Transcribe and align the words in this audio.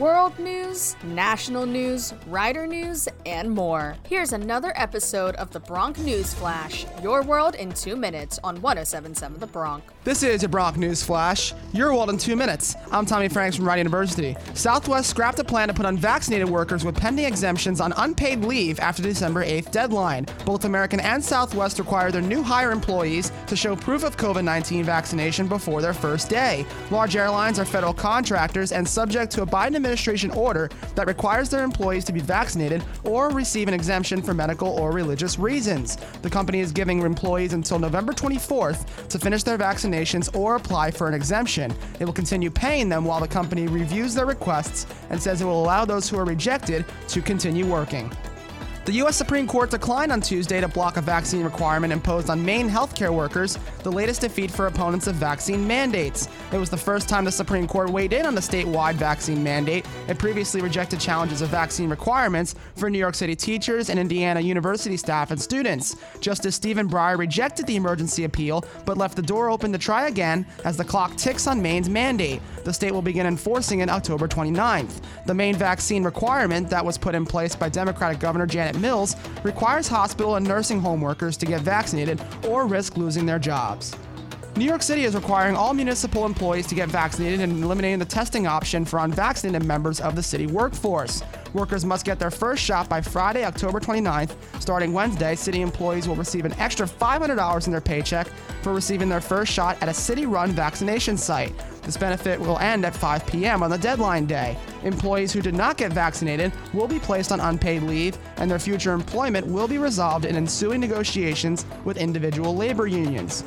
world 0.00 0.36
news, 0.38 0.96
national 1.04 1.66
news, 1.66 2.14
rider 2.26 2.66
news, 2.66 3.06
and 3.26 3.50
more. 3.50 3.94
Here's 4.08 4.32
another 4.32 4.72
episode 4.74 5.34
of 5.34 5.50
the 5.50 5.60
Bronc 5.60 5.98
News 5.98 6.32
Flash, 6.32 6.86
your 7.02 7.22
world 7.22 7.54
in 7.56 7.70
two 7.70 7.96
minutes 7.96 8.40
on 8.42 8.62
1077 8.62 9.38
The 9.38 9.46
Bronc. 9.46 9.84
This 10.02 10.22
is 10.22 10.40
your 10.40 10.48
Bronc 10.48 10.78
News 10.78 11.02
Flash, 11.02 11.52
your 11.74 11.92
world 11.92 12.08
in 12.08 12.16
two 12.16 12.34
minutes. 12.34 12.76
I'm 12.90 13.04
Tommy 13.04 13.28
Franks 13.28 13.56
from 13.56 13.66
Rider 13.68 13.80
University. 13.80 14.34
Southwest 14.54 15.10
scrapped 15.10 15.38
a 15.38 15.44
plan 15.44 15.68
to 15.68 15.74
put 15.74 15.84
unvaccinated 15.84 16.48
workers 16.48 16.82
with 16.82 16.96
pending 16.96 17.26
exemptions 17.26 17.78
on 17.82 17.92
unpaid 17.98 18.42
leave 18.42 18.80
after 18.80 19.02
December 19.02 19.44
8th 19.44 19.70
deadline. 19.70 20.24
Both 20.46 20.64
American 20.64 21.00
and 21.00 21.22
Southwest 21.22 21.78
require 21.78 22.10
their 22.10 22.22
new 22.22 22.42
hire 22.42 22.72
employees 22.72 23.32
to 23.48 23.54
show 23.54 23.76
proof 23.76 24.02
of 24.04 24.16
COVID 24.16 24.44
19 24.44 24.82
vaccination 24.82 25.46
before 25.46 25.82
their 25.82 25.92
first 25.92 26.30
day. 26.30 26.64
Large 26.90 27.16
airlines 27.16 27.58
are 27.58 27.66
federal 27.66 27.92
contractors 27.92 28.72
and 28.72 28.88
subject 28.88 29.30
to 29.32 29.42
a 29.42 29.46
Biden 29.46 29.76
administration 29.76 29.89
order 30.30 30.70
that 30.94 31.06
requires 31.06 31.48
their 31.50 31.64
employees 31.64 32.04
to 32.04 32.12
be 32.12 32.20
vaccinated 32.20 32.84
or 33.04 33.30
receive 33.30 33.68
an 33.68 33.74
exemption 33.74 34.22
for 34.22 34.34
medical 34.34 34.68
or 34.68 34.92
religious 34.92 35.38
reasons. 35.38 35.96
The 36.22 36.30
company 36.30 36.60
is 36.60 36.72
giving 36.72 37.00
employees 37.00 37.52
until 37.52 37.78
November 37.78 38.12
24th 38.12 39.08
to 39.08 39.18
finish 39.18 39.42
their 39.42 39.58
vaccinations 39.58 40.34
or 40.36 40.56
apply 40.56 40.90
for 40.90 41.08
an 41.08 41.14
exemption. 41.14 41.74
It 41.98 42.04
will 42.04 42.12
continue 42.12 42.50
paying 42.50 42.88
them 42.88 43.04
while 43.04 43.20
the 43.20 43.28
company 43.28 43.66
reviews 43.66 44.14
their 44.14 44.26
requests 44.26 44.86
and 45.10 45.20
says 45.20 45.40
it 45.40 45.44
will 45.44 45.62
allow 45.62 45.84
those 45.84 46.08
who 46.08 46.18
are 46.18 46.24
rejected 46.24 46.84
to 47.08 47.22
continue 47.22 47.66
working. 47.66 48.10
The 48.90 48.96
U.S. 48.96 49.14
Supreme 49.14 49.46
Court 49.46 49.70
declined 49.70 50.10
on 50.10 50.20
Tuesday 50.20 50.60
to 50.60 50.66
block 50.66 50.96
a 50.96 51.00
vaccine 51.00 51.44
requirement 51.44 51.92
imposed 51.92 52.28
on 52.28 52.44
Maine 52.44 52.68
healthcare 52.68 53.14
workers, 53.14 53.56
the 53.84 53.92
latest 53.92 54.22
defeat 54.22 54.50
for 54.50 54.66
opponents 54.66 55.06
of 55.06 55.14
vaccine 55.14 55.64
mandates. 55.64 56.28
It 56.50 56.58
was 56.58 56.70
the 56.70 56.76
first 56.76 57.08
time 57.08 57.24
the 57.24 57.30
Supreme 57.30 57.68
Court 57.68 57.88
weighed 57.88 58.12
in 58.12 58.26
on 58.26 58.34
the 58.34 58.40
statewide 58.40 58.96
vaccine 58.96 59.44
mandate. 59.44 59.86
It 60.08 60.18
previously 60.18 60.60
rejected 60.60 60.98
challenges 60.98 61.40
of 61.40 61.50
vaccine 61.50 61.88
requirements 61.88 62.56
for 62.74 62.90
New 62.90 62.98
York 62.98 63.14
City 63.14 63.36
teachers 63.36 63.90
and 63.90 63.98
Indiana 64.00 64.40
University 64.40 64.96
staff 64.96 65.30
and 65.30 65.40
students. 65.40 65.94
Justice 66.20 66.56
Stephen 66.56 66.88
Breyer 66.88 67.16
rejected 67.16 67.68
the 67.68 67.76
emergency 67.76 68.24
appeal, 68.24 68.64
but 68.86 68.98
left 68.98 69.14
the 69.14 69.22
door 69.22 69.50
open 69.50 69.70
to 69.70 69.78
try 69.78 70.08
again 70.08 70.44
as 70.64 70.76
the 70.76 70.84
clock 70.84 71.14
ticks 71.14 71.46
on 71.46 71.62
Maine's 71.62 71.88
mandate. 71.88 72.42
The 72.64 72.72
state 72.72 72.90
will 72.90 73.02
begin 73.02 73.26
enforcing 73.26 73.80
it 73.80 73.88
October 73.88 74.26
29th. 74.26 75.00
The 75.26 75.34
Maine 75.34 75.54
vaccine 75.54 76.02
requirement 76.02 76.68
that 76.70 76.84
was 76.84 76.98
put 76.98 77.14
in 77.14 77.24
place 77.24 77.54
by 77.54 77.68
Democratic 77.68 78.18
Governor 78.18 78.46
Janet 78.46 78.79
Mills 78.80 79.16
requires 79.44 79.86
hospital 79.86 80.36
and 80.36 80.46
nursing 80.46 80.80
home 80.80 81.00
workers 81.00 81.36
to 81.38 81.46
get 81.46 81.60
vaccinated 81.60 82.20
or 82.48 82.66
risk 82.66 82.96
losing 82.96 83.26
their 83.26 83.38
jobs. 83.38 83.94
New 84.56 84.64
York 84.64 84.82
City 84.82 85.04
is 85.04 85.14
requiring 85.14 85.56
all 85.56 85.72
municipal 85.72 86.26
employees 86.26 86.66
to 86.66 86.74
get 86.74 86.88
vaccinated 86.88 87.40
and 87.40 87.62
eliminating 87.62 87.98
the 87.98 88.04
testing 88.04 88.46
option 88.46 88.84
for 88.84 88.98
unvaccinated 88.98 89.66
members 89.66 90.00
of 90.00 90.16
the 90.16 90.22
city 90.22 90.46
workforce. 90.46 91.22
Workers 91.54 91.84
must 91.84 92.04
get 92.04 92.18
their 92.18 92.30
first 92.30 92.62
shot 92.62 92.88
by 92.88 93.00
Friday, 93.00 93.44
October 93.44 93.80
29th. 93.80 94.34
Starting 94.60 94.92
Wednesday, 94.92 95.34
city 95.34 95.62
employees 95.62 96.06
will 96.06 96.16
receive 96.16 96.44
an 96.44 96.52
extra 96.54 96.86
$500 96.86 97.66
in 97.66 97.72
their 97.72 97.80
paycheck 97.80 98.26
for 98.62 98.74
receiving 98.74 99.08
their 99.08 99.20
first 99.20 99.52
shot 99.52 99.80
at 99.82 99.88
a 99.88 99.94
city 99.94 100.26
run 100.26 100.50
vaccination 100.50 101.16
site. 101.16 101.54
This 101.82 101.96
benefit 101.96 102.38
will 102.38 102.58
end 102.58 102.84
at 102.84 102.94
5 102.94 103.26
p.m. 103.26 103.62
on 103.62 103.70
the 103.70 103.78
deadline 103.78 104.26
day. 104.26 104.56
Employees 104.84 105.32
who 105.32 105.40
did 105.40 105.54
not 105.54 105.76
get 105.76 105.92
vaccinated 105.92 106.52
will 106.72 106.88
be 106.88 106.98
placed 106.98 107.32
on 107.32 107.40
unpaid 107.40 107.82
leave, 107.82 108.18
and 108.36 108.50
their 108.50 108.58
future 108.58 108.92
employment 108.92 109.46
will 109.46 109.68
be 109.68 109.78
resolved 109.78 110.24
in 110.24 110.36
ensuing 110.36 110.80
negotiations 110.80 111.66
with 111.84 111.96
individual 111.96 112.54
labor 112.54 112.86
unions. 112.86 113.44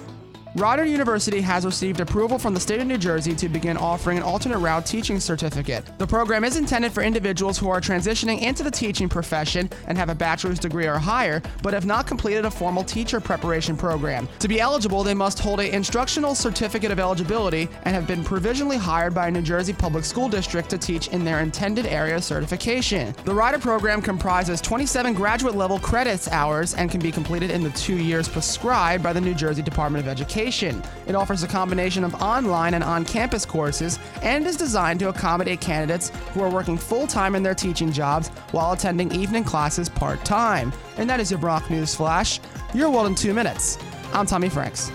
Rider 0.55 0.85
University 0.85 1.41
has 1.41 1.65
received 1.65 1.99
approval 1.99 2.37
from 2.37 2.53
the 2.53 2.59
state 2.59 2.79
of 2.79 2.85
New 2.85 2.99
Jersey 2.99 3.33
to 3.33 3.49
begin 3.49 3.75
offering 3.75 4.19
an 4.19 4.23
alternate 4.23 4.59
route 4.59 4.85
teaching 4.85 5.19
certificate. 5.19 5.83
The 5.97 6.05
program 6.05 6.43
is 6.43 6.57
intended 6.57 6.91
for 6.91 7.01
individuals 7.01 7.57
who 7.57 7.69
are 7.69 7.81
transitioning 7.81 8.39
into 8.39 8.61
the 8.61 8.69
teaching 8.69 9.09
profession 9.09 9.67
and 9.87 9.97
have 9.97 10.09
a 10.09 10.15
bachelor's 10.15 10.59
degree 10.59 10.85
or 10.85 10.99
higher, 10.99 11.41
but 11.63 11.73
have 11.73 11.87
not 11.87 12.05
completed 12.05 12.45
a 12.45 12.51
formal 12.51 12.83
teacher 12.83 13.19
preparation 13.19 13.75
program. 13.75 14.29
To 14.39 14.47
be 14.47 14.59
eligible, 14.59 15.01
they 15.01 15.15
must 15.15 15.39
hold 15.39 15.59
an 15.59 15.73
instructional 15.73 16.35
certificate 16.35 16.91
of 16.91 16.99
eligibility 16.99 17.67
and 17.85 17.95
have 17.95 18.05
been 18.05 18.23
provisionally 18.23 18.77
hired 18.77 19.15
by 19.15 19.29
a 19.29 19.31
New 19.31 19.41
Jersey 19.41 19.73
public 19.73 20.05
school 20.05 20.29
district 20.29 20.69
to 20.69 20.77
teach 20.77 21.07
in 21.07 21.25
their 21.25 21.39
intended 21.39 21.87
area 21.87 22.17
of 22.17 22.23
certification. 22.23 23.15
The 23.25 23.33
Rider 23.33 23.57
program 23.57 24.03
comprises 24.03 24.61
27 24.61 25.15
graduate 25.15 25.55
level 25.55 25.79
credits 25.79 26.27
hours 26.27 26.75
and 26.75 26.91
can 26.91 26.99
be 26.99 27.11
completed 27.11 27.49
in 27.49 27.63
the 27.63 27.71
two 27.71 27.97
years 27.97 28.29
prescribed 28.29 29.01
by 29.01 29.13
the 29.13 29.21
New 29.21 29.33
Jersey 29.33 29.63
Department 29.63 30.05
of 30.05 30.11
Education. 30.11 30.42
It 30.43 31.15
offers 31.15 31.43
a 31.43 31.47
combination 31.47 32.03
of 32.03 32.15
online 32.15 32.73
and 32.73 32.83
on 32.83 33.05
campus 33.05 33.45
courses 33.45 33.97
and 34.21 34.45
is 34.45 34.57
designed 34.57 34.99
to 34.99 35.09
accommodate 35.09 35.61
candidates 35.61 36.09
who 36.33 36.41
are 36.41 36.49
working 36.49 36.77
full 36.77 37.07
time 37.07 37.35
in 37.35 37.43
their 37.43 37.55
teaching 37.55 37.91
jobs 37.91 38.27
while 38.51 38.73
attending 38.73 39.11
evening 39.13 39.45
classes 39.45 39.87
part 39.87 40.23
time. 40.25 40.73
And 40.97 41.09
that 41.09 41.19
is 41.21 41.31
your 41.31 41.39
Bronc 41.39 41.69
News 41.69 41.95
Flash. 41.95 42.41
Your 42.73 42.89
world 42.89 43.07
in 43.07 43.15
two 43.15 43.33
minutes. 43.33 43.77
I'm 44.11 44.25
Tommy 44.25 44.49
Franks. 44.49 44.91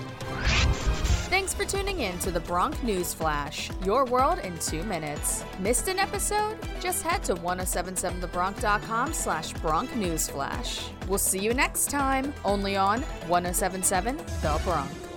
Thanks 1.30 1.54
for 1.54 1.64
tuning 1.64 2.00
in 2.00 2.18
to 2.18 2.30
the 2.30 2.40
Bronc 2.40 2.82
News 2.82 3.14
Flash, 3.14 3.70
your 3.84 4.04
world 4.04 4.40
in 4.40 4.58
two 4.58 4.82
minutes. 4.82 5.44
Missed 5.60 5.88
an 5.88 5.98
episode? 5.98 6.58
Just 6.78 7.02
head 7.02 7.24
to 7.24 7.34
1077thebronc.com 7.36 9.12
slash 9.14 9.52
Bronc 9.54 9.96
News 9.96 10.28
Flash. 10.28 10.90
We'll 11.06 11.18
see 11.18 11.38
you 11.38 11.54
next 11.54 11.90
time, 11.90 12.34
only 12.44 12.76
on 12.76 13.00
1077 13.28 14.16
The 14.16 14.60
Bronc. 14.64 15.07